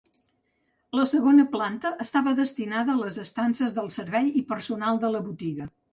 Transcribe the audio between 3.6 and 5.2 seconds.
del servei i personal de